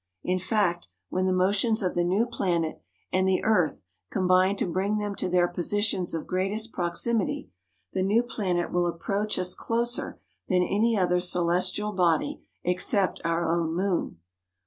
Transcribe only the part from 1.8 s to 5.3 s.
of the new planet and the earth combine to bring them to